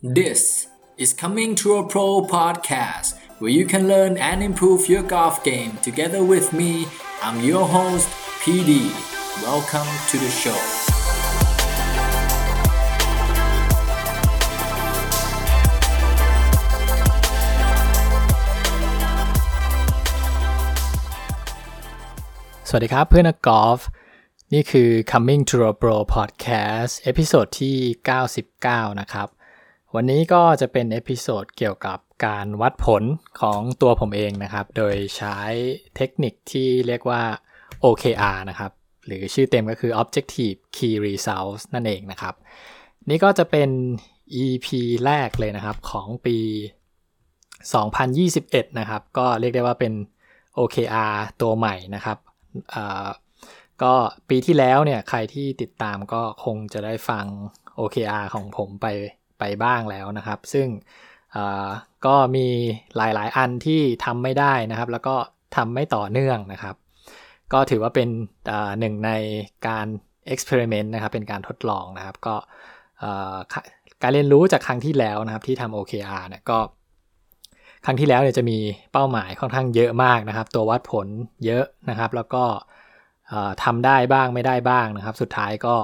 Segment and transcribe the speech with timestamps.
[0.00, 0.67] This
[0.97, 5.77] is Coming to a Pro podcast where you can learn and improve your golf game
[5.83, 6.87] together with me.
[7.21, 8.07] I'm your host,
[8.41, 8.89] PD.
[9.43, 10.57] Welcome to the show.
[22.67, 23.79] สวัสดีครับเพื่อนนักกอล์ฟ
[24.53, 27.77] นี่คือ Coming to a Pro Podcast เอพิโซดที่
[28.37, 29.27] 99 นะครับ
[29.95, 33.03] วันนี้ก็จะเป็น episode เกี่ยวกับการวัดผล
[33.41, 35.37] ของตัวผมเองนะครับ โดยใช้
[35.95, 37.21] เทคนิคที่เรียกว่า
[37.83, 38.71] OKR นะครับ
[39.05, 42.35] หรือชื่อเต็มก็คือ Objective Key Results นั่นเองนะครับ
[43.09, 43.69] นี่ก็จะเป็น
[44.43, 44.67] EP
[45.05, 46.37] แรกเลยนะครับของปี
[47.73, 49.93] 2021 นะครับ ก็เรียกได้ว่าเป็น
[50.57, 52.17] OKR ตัวใหม่นะครับ
[53.83, 53.93] ก็
[54.29, 57.25] ปีที่แล้วเนี่ยใครที่ติดตามก็คงจะได้ฟัง
[57.79, 58.87] OKR ของผมไป
[59.41, 60.67] ไปบ้างแล้วนะครับ ซึ่ง
[62.05, 62.47] ก็มี
[62.97, 65.15] หลายๆ อันที่ทำไม่ได้นะครับ แล้วก็
[65.55, 66.75] ทำไม่ต่อเนื่องนะครับ
[67.53, 68.09] ก็ถือว่าเป็น
[68.79, 69.11] หนึ่งใน
[69.67, 69.87] การ
[70.33, 72.35] experiment นะครับ เป็นการทดลองนะครับ ก็
[74.01, 76.59] การเรียนรู้จากครั้งที่แล้วนะครับที่ทำ OKR เนี่ยก็
[77.85, 78.57] ครั้งที่แล้วเนี่ยจะมี
[78.93, 81.07] เป้าหมายค่อนข้างเยอะมากนะครับ ตัววัดผล
[81.45, 82.43] เยอะนะครับ แล้วก็
[83.63, 85.75] ทำได้บ้างไม่ได้บ้างนะครับ สุดท้ายก็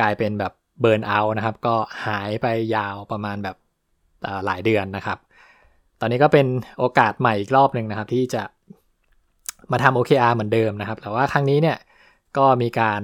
[0.00, 3.56] กลายเป็นแบบ เบิร์นเอานะครับ ก็หายไปยาวประมาณแบบ
[4.46, 5.18] หลายเดือนนะครับ
[6.00, 6.46] ตอนนี้ก็เป็น
[6.78, 8.42] โอกาสใหม่อีกรอบหนึ่งนะครับ ที่จะ
[9.72, 11.78] มาทำ OKR เหมือนเดิมนะครับ แต่ว่าครั้งนี้เนี่ย
[12.36, 13.02] ก็มีการ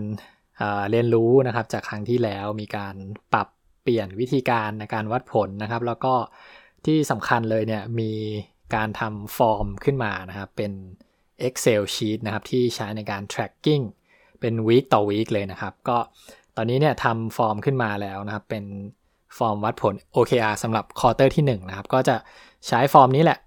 [0.91, 2.95] เรียนรู้นะครับ จากครั้งที่แล้วมีการ
[3.33, 3.49] ปรับ
[3.83, 6.15] เปลี่ยนวิธีการในการวัดผลนะครับ แล้วก็
[6.87, 8.13] ที่สำคัญเลยเนี่ยมี
[8.75, 10.73] การทำฟอร์มขึ้นมานะครับ เป็น
[11.47, 13.85] Excel sheet นะครับที่ใช้ในการ tracking
[14.41, 15.99] เป็น week ต่อ week เลยนะครับ ก็
[16.61, 18.65] ตอนนี้เนี่ยทำฟอร์มขึ้นมาแล้วนะครับ เป็น
[19.39, 22.17] ฟอร์มวัดผล OKR สำหรับ quarter ที่ 1 นะครับ ก็จะ
[22.69, 23.39] ใช้ฟอร์มนี้แหละ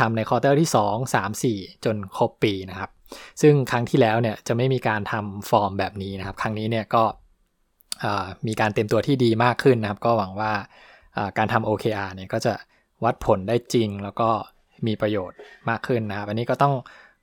[0.00, 2.90] ทำใน quarter ที่ 2 3 4 จนครบปีนะครับ
[3.40, 7.04] ซึ่งครั้งที่แล้วเนี่ยจะไม่มีการทำฟอร์มแบบนี้นะครับ ครั้งนี้เนี่ยก็
[8.46, 10.52] มีการเต็มตัวที่ดีมากขึ้นนะครับ ก็หวังว่า
[11.38, 12.54] การทำ OKR เนี่ยก็จะ
[13.04, 14.30] วัดผลได้จริงแล้วก็
[14.86, 15.38] มีประโยชน์
[15.68, 16.74] มากขึ้นนะครับ อันนี้ก็ต้อง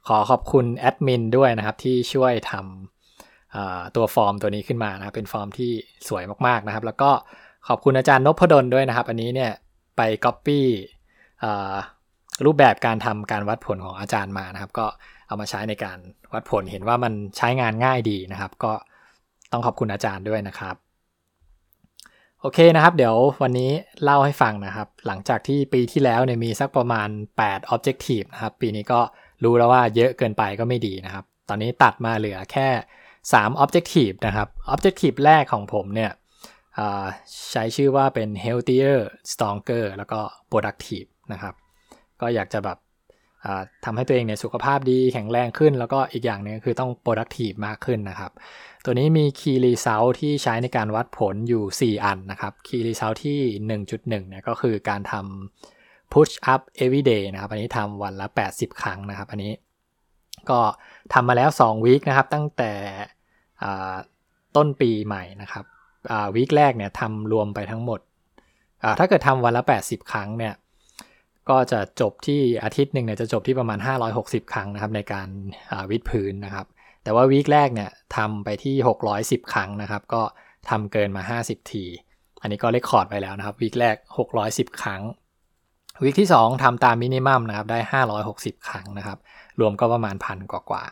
[0.08, 2.95] ขอขอบคุณแอดมินด้วยนะครับที่ช่วยทำ
[3.96, 5.72] ตัวฟอร์มตัวนี้ขึ้นมานะเป็นฟอร์มที่
[6.08, 7.12] สวยมากๆนะครับ แล้วก็
[7.68, 9.52] ขอบคุณอาจารย์นพดลด้วยนะครับ อันนี้เนี่ย
[9.98, 10.62] ไป Copy
[12.46, 14.86] รูปแบบการทำการวัดผลของอาจารย์มานะครับ ก็
[15.28, 15.98] เอามาใช้ในการ
[16.34, 18.72] วัดผลเห็นว่ามันใช้งานง่ายดีนะครับ ก็
[19.52, 20.76] ต้องขอบคุณอาจารย์ด้วยนะครับ
[22.42, 23.72] โอเคนะครับ เดี๋ยววันนี้
[24.04, 27.10] เล่าให้ฟังนะครับ หลังจากที่ปีที่แล้วเนี่ยมีสักประมาณ
[27.42, 29.00] 8 Objective นะครับ ปีนี้ก็
[29.44, 32.68] รู้แล้วว่าเยอะเกินไปก็ไม่ดีนะครับ ตอนนี้ตัดมาเหลือแค่
[33.34, 36.12] 3 Objective นะครับ Objective แรกของผมเนี่ย
[37.52, 39.00] ใช้ชื่อว่าเป็น healthier
[39.32, 40.20] stronger แล้วก็
[40.52, 41.54] productive นะครับ
[42.22, 42.78] ก็อยากจะแบบ
[43.86, 48.32] ทำให้ตัวเองเนี่ยสุขภาพดีแข็งแรงขึ้น แล้วก็อีกอย่างนึงคือต้อง productive มากขึ้นนะครับ
[48.86, 53.40] ตัวนี้มี Key Result ที่ใช้ในการวัดผลอยู่ 4 อันนะครับ Key Result ที่
[53.84, 59.52] 1.1เนี่ยก็คือการทำ Push Up Every Day นะครับ อันนี้ทำวันละ 80 ครั้งนะครับ อันนี้
[60.50, 60.60] ก็
[61.14, 62.72] ทำมาแล้ว2วีคนะครับ ตั้งแต่
[64.56, 65.66] ต้นปีใหม่นะครับ
[66.36, 68.00] วีคแรกเนี่ยทำรวมไปทั้งหมด
[69.00, 70.54] ถ้าเกิดทำวันละ 80 ครั้งเนี่ย
[71.50, 73.80] ก็จะจบที่อาทิตย์หนึ่งเนี่ยจะจบที่ประมาณ
[74.16, 75.28] 560 ครั้งนะครับในการ
[75.90, 76.66] วิดพื้นนะครับ
[77.04, 78.76] แต่ว่า week แรกเนี่ยทำไปที่
[79.44, 80.22] 610 ครั้งนะครับ ก็
[80.70, 81.84] ทำเกินมา 50 ที
[82.42, 83.96] อันนี้ก็ record ไปแล้วนะครับ week แรก
[84.38, 85.02] 610 ครั้ง
[86.04, 87.80] week ที่ 2ทำตาม minimum นะครับได้
[88.24, 89.18] 560 ครั้งนะครับ
[89.60, 90.84] รวมก็ประมาณพันกว่ากว่า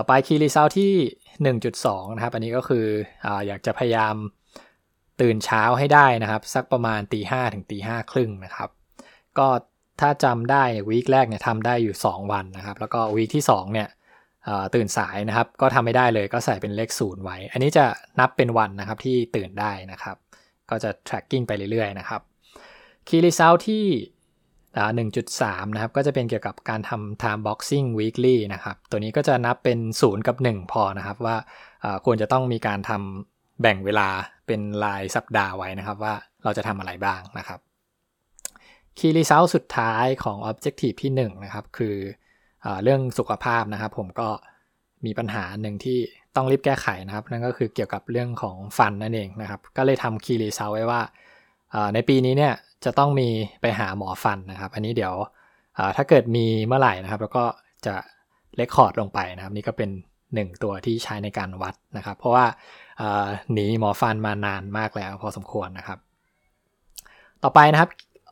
[0.00, 0.92] ต่อไป Key Result ที่
[1.58, 2.86] 1.2 นะครับ อันนี้ก็คือ
[3.24, 4.14] ออยากจะพยายาม
[5.20, 8.70] ตื่นเช้าให้ได้นะครับ สักประมาณตีห้ถึงตีห้าครึ่งนะครับ
[9.38, 9.48] ก็
[10.00, 13.88] ถ้าจำได้วีคแรกเนี่ยทำได้อยู่ 2 วันนะครับ แล้วก็วีคที่ 2 เนี่ย
[14.74, 17.84] ตื่นสายนะครับ ก็ทำไม่ได้เลยก็ใส่เป็นเลขศูนย์ไว้ อันนี้จะ
[18.20, 20.16] นับเป็นวันนะครับที่ตื่นได้นะครับ
[20.70, 22.20] ก็จะ tracking ไปเรื่อยๆนะครับ
[23.08, 23.84] key result ที่
[24.76, 31.36] 1.3 นะครับ ก็จะเป็นเกี่ยวกับการทำ time boxing weekly นะครับ ตัวนี้ก็จะนับเป็น 0 กับ 1 พอนะครับ ว่า
[32.04, 34.08] ควรจะต้องมีการทำแบ่งเวลา
[34.46, 37.58] เป็นรายสัปดาห์ไว้นะครับ ว่าเราจะทำอะไรบ้างนะครับ
[38.98, 41.96] key result สุดท้ายของ objective ที่1นะครับคือ
[42.82, 44.28] เรื่องสุขภาพนะครับ ผมก็
[45.06, 45.98] มีปัญหาหนึ่งที่
[46.36, 51.00] ต้องรีบแก้ไขนะครับ นั่นก็คือเกี่ยวกับเรื่องของฟันนั่นเองนะครับ ก็เลยทำคีรีเซลไว้ว่า
[51.94, 53.28] ในปีนี้เนี่ย จะต้องมี
[53.60, 55.14] ไปหาหมอฟันนะครับ อันนี้เดี๋ยว
[55.96, 57.44] ถ้าเกิดมีเมื่อไหร่นะครับ แล้วก็
[57.86, 57.94] จะ
[58.56, 59.90] เลคคอร์ดลงไปนะครับ นี่ก็เป็น
[60.34, 62.46] หนึ่งตัวที่ใช้ในการวัดนะครับ เพราะว่า
[63.52, 65.98] หนีหมอฟันมานานมากแล้วพอสมควรนะครับ
[67.42, 67.90] ต่อไปนะครับ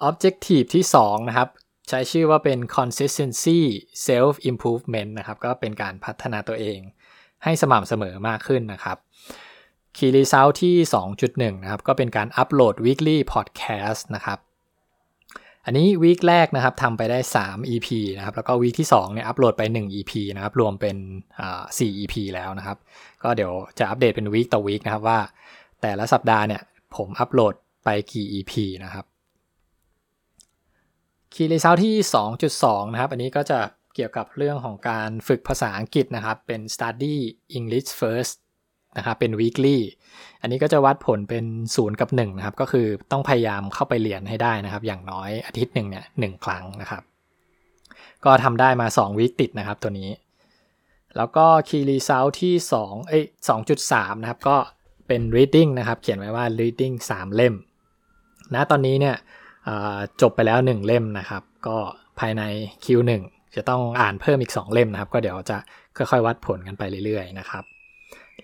[0.08, 1.48] objective ที่ 2 นะครับ
[1.88, 3.60] ใช้ชื่อว่าเป็น consistency
[4.08, 6.78] self improvement นะครับ ก็เป็นการพัฒนาตัวเอง
[7.44, 8.96] ให้สม่ำเสมอมากขึ้นนะครับ
[9.96, 10.76] key result ที่
[11.18, 14.38] 2.1 นะครับ ก็เป็นการอัปโหลด weekly podcast นะครับ
[15.64, 20.96] อันนี้วีคแรกนะครับทำไปได้ 3 EP นะครับ แล้วก็วีคที่2เนี่ยอัปโหลดไป 1 EP นะครับ รวมเป็น
[21.48, 22.78] 4 EP แล้วนะครับ
[23.22, 25.18] ก็เดี๋ยวจะอัปเดตเป็นวีคต่อวีคนะครับว่า
[25.82, 26.62] แต่ละสัปดาห์เนี่ย
[26.96, 27.54] ผมอัปโหลด
[27.84, 28.52] ไปกี่ EP
[28.84, 29.04] นะครับ
[31.34, 31.96] คีย์รีเซลที่
[32.44, 33.58] 2.2 นะครับ อันนี้ก็จะ
[33.94, 37.16] เกี่ยวกับเรื่องของการฝึกภาษาอังกฤษนะครับ เป็น study
[37.58, 38.34] English first
[38.96, 39.78] นะครับเป็น weekly
[40.40, 41.44] อันนี้ก็จะวัดผลเป็น
[41.74, 47.02] 0 กับ1นะครับก็คือต้องพยายามเข้าไปเรียนให้ได้นะครับ อย่างน้อยอาทิตย์หนึ่งเนี่ยหครั้งนะครับ
[48.24, 50.10] ก็ทำได้มา 2 วีคติดนะครับตัวนี้
[51.16, 53.24] แล้วก็ key result ที่2เอ้ย
[53.72, 54.56] 2.3 นะครับ ก็
[55.06, 57.54] เป็น reading นะครับ เขียนไว้ว่า reading 3 เล่ม
[58.54, 59.16] ณตอนนี้เนี่ย
[60.20, 61.76] จบไปแล้ว 1 เล่มนะครับ ก็
[62.18, 62.42] ภายใน
[62.84, 63.10] Q1
[63.56, 65.58] จะต้องอ่านเพิ่มอีก 2 เล่มนะครับ ก็เดี๋ยวจะ
[65.96, 67.64] ค่อยๆวัดผลกันไปเรื่อยๆนะครับ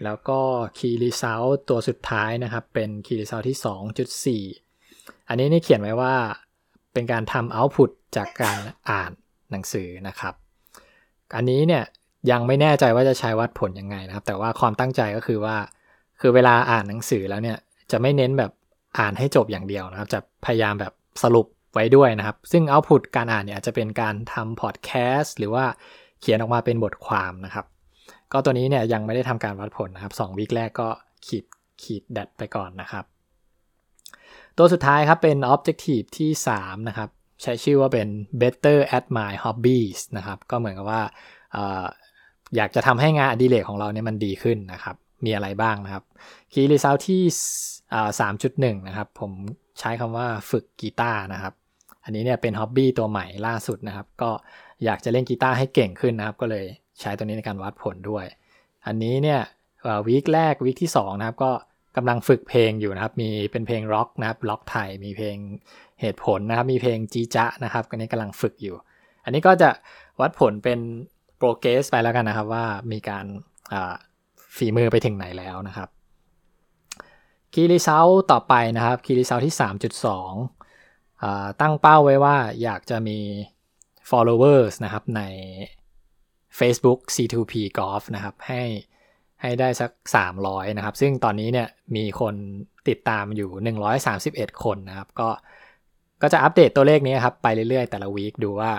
[0.04, 0.38] แล้วก็
[0.78, 6.14] Key Result ตัวสุดท้ายนะครับเป็น Key Result ที่ 2.4 อันนี้นี่เขียนไว้ว่า
[6.92, 8.58] เป็นการทำ Output จากการ
[8.90, 9.10] อ่าน
[9.50, 10.34] หนังสือนะครับ
[11.36, 11.84] อันนี้เนี่ย
[12.30, 15.56] ยังไม่แน่ใจว่าจะใช้วัดผลยังไงนะครับ แต่ว่าความตั้งใจก็คือว่า
[16.20, 17.58] คือเวลาอ่านหนังสือแล้วเนี่ย
[17.90, 18.50] จะไม่เน้นแบบ
[18.98, 20.92] อ่านให้จบอย่างเดียวนะครับ จะพยายามแบบ
[21.22, 25.64] สรุปไว้ด้วยนะครับ ซึ่งเอาต์พุตการอ่านเนี่ยจะเป็นการทำพอดแคสต์หรือว่า
[26.20, 27.66] เขียนออกมาเป็นบทความนะครับ
[28.32, 30.88] ก็ตัวนี้เนี่ยยังไม่ได้ทำการวัดผลนะครับ2วีคแรกก็
[31.26, 31.44] ขีด
[31.82, 33.04] ขีดดัดไปก่อนนะครับ
[34.58, 37.10] ตัวสุดท้ายครับเป็น objective ที่ 3 นะครับ
[37.42, 38.08] ใช้ชื่อว่าเป็น
[38.40, 41.02] better at my hobbies นะครับ ก็เหมือนกับว่า
[42.56, 46.04] อยากจะทำให้งานอดิเรกของเราเนี่ยมันดีขึ้นนะครับ มีอะไรบ้างนะครับ
[46.52, 47.22] key result ที่
[48.20, 49.32] 3.1นะครับ ผม
[49.78, 51.54] ใช้คำว่าฝึกกีตาร์นะครับ
[52.04, 54.30] อันนี้เนี่ยเป็น hobby ตัวใหม่ล่าสุดนะครับ ก็
[54.84, 56.66] อยากจะเล่นกีตาร์ให้เก่งขึ้นนะครับ ก็เลย
[57.00, 58.24] ใช้ตัวนี้ในการวัดผลด้วย
[58.86, 59.40] อันนี้เนี่ย
[60.06, 61.52] week แรก week ที่2นะครับก็
[61.96, 65.36] กำลังฝึกเพลงอยู่นะครับ มีเป็นเพลงร็อกนะครับร็อกไทยมีเพลง
[66.00, 68.76] เหตุผลนะครับ มีเพลงจีจะนะครับอันนี้กำลังฝึกอยู่
[69.24, 69.70] อันนี้ก็จะ
[70.20, 70.78] วัดผลเป็น
[71.36, 73.26] progress ไปแล้วกันนะครับว่ามีการ
[74.56, 75.88] ฝีมือไปถึงไหนแล้วนะครับ
[77.52, 79.54] คีรีเซลต่อไปนะครับคีรีเซลที่
[80.56, 83.18] 3.2 ตั้งเป้าไว้ว่าอยากจะมี
[84.10, 85.22] followers นะครับใน
[86.58, 88.62] Facebook C2P Golf นะครับ ให้
[89.42, 89.90] ให้ได้สัก
[90.34, 92.34] 300 นะครับ ซึ่งตอนนี้เนี่ยมีคน
[92.88, 93.50] ติดตามอยู่
[94.10, 95.28] 131 คนนะครับ ก็
[96.22, 98.72] ก็จะอัปเดตตัวเลขนี้ครับ ไปเรื่อยๆ แต่ละวีคดูว่า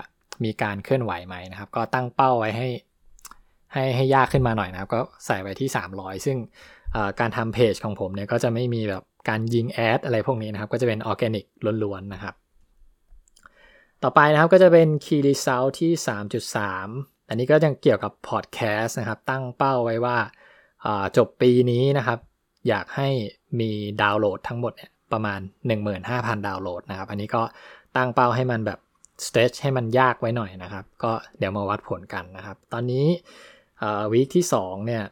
[0.44, 2.70] มีการเคลื่อนไหวไหมนะครับ ก็ตั้งเป้าไว้ให้
[3.74, 6.38] ให้ให้ยากขึ้นมาหน่อยนะครับ ก็ใส่ไว้ที่ 300 ซึ่ง
[7.20, 11.46] การทำเพจของผมเนี่ยก็จะไม่มีแบบการยิง ad อะไรพวกนี้นะครับ ก็จะเป็นออร์แกนิก
[11.84, 12.36] ล้วนๆนะครับ
[14.04, 15.92] ต่อไปนะครับก็จะเป็น Key Result ที่
[16.58, 20.18] 3.3 อันนี้ก็ยังเกี่ยวกับพอดแคสต์นะครับ ตั้งเป้าไว้ว่า
[21.18, 22.20] จบปีนี้นะครับ
[22.68, 23.10] อยากให้
[23.60, 23.72] มี
[24.02, 25.40] ดาวน์โหลดทั้งหมดเนี่ยประมาณ
[25.94, 27.42] 15,000 ดาวน์โหลดนะครับ อันนี้ก็
[27.96, 28.80] ตั้งเป้าให้มันแบบ
[29.26, 33.06] stretch ให้มันยากไว้หน่อยนะครับ ก็เดี๋ยวมาวัดผลกันนะครับ ตอนนี้
[34.12, 35.04] วีคที่2เนี่ย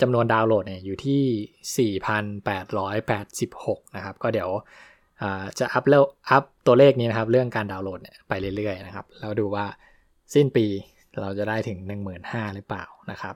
[0.00, 4.50] จำนวนดาวน์โหลดเนี่ยอยู่ที่ 4,886 นะครับ ก็เดี๋ยว
[5.58, 5.94] จะอัพเล
[6.30, 9.66] อัพตัวเลขนี้นะครับ เรื่องการดาวน์โหลดเนี่ยไปเรื่อยๆนะครับ แล้วดูว่า
[10.34, 10.66] สิ้นปี
[11.20, 11.78] เราจะได้ถึง
[12.16, 13.34] 15,000หรือเปล่านะครับ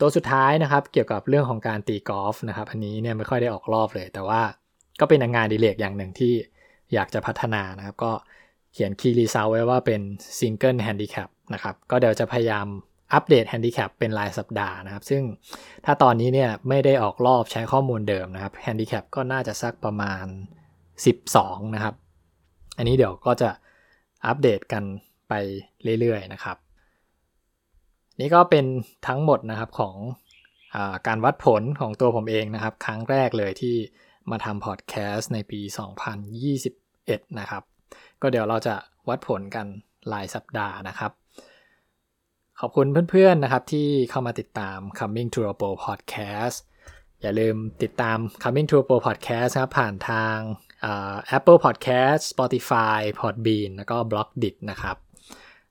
[0.00, 4.40] ตัวสุดท้ายนะครับเกี่ยวกับเรื่องของการตีกอล์ฟนะครับอันนี้เนี่ยไม่ค่อยได้ออกรอบเลย แต่ว่า
[5.00, 6.32] ก็เป็นงานดีเลกอย่างหนึ่งที่
[6.94, 8.12] อยากจะพัฒนานะครับ ก็
[8.72, 10.00] เขียน Key Result ไว้ว่าเป็น
[10.38, 12.66] single handicap นะครับก็เดี๋ยวจะพยายาม
[13.14, 15.22] อัปเดตแฮนดิแคปเป็นรายสัปดาห์นะครับ ซึ่ง
[15.84, 20.24] ถ้าตอนนี้เนี่ยไม่ได้ออกรอบใช้ข้อมูลเดิมนะครับแฮนดิแคปก็น่าจะสักประมาณ
[21.00, 21.94] 12 นะครับ
[22.76, 23.50] อันนี้เดี๋ยวก็จะ
[24.26, 24.84] อัปเดตกัน
[25.28, 25.34] ไป
[26.00, 26.56] เรื่อยๆนะครับ
[28.20, 28.66] นี่ก็เป็น
[29.06, 33.76] ทั้งหมดนะครับของการวัดผลของตัวผมเองนะครับ ครั้งแรกเลยที่
[34.30, 35.60] มาทำพอดแคสต์ในปี
[36.50, 37.62] 2021 นะครับ
[38.20, 38.74] ก็เดี๋ยวเราจะ
[39.08, 39.66] วัดผลกัน
[40.12, 41.12] รายสัปดาห์นะครับ
[42.60, 46.58] ขอบคุณเพื่อนๆนะครับที่เข้ามาติดตาม Coming to a Pro Podcast
[47.20, 50.36] อย่าลืมติดตาม Coming to a Pro Podcast ครับผ่านทาง
[51.36, 54.96] Apple Podcast Spotify Podbean แล้วก็ b l o g d i t นะครับ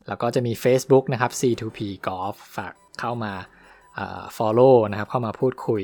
[0.07, 3.33] แล้วก็จะมี Facebook นะครับ C2P Golf ฝากเข้ามา
[4.37, 5.83] follow นะครับ เข้ามาพูดคุย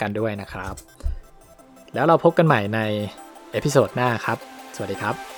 [0.00, 0.74] กันด้วยนะครับ
[1.94, 2.80] แล้วเราพบกันใหม่ใน
[3.52, 4.38] episode หน้าครับ
[4.74, 5.37] สวัสดีครับ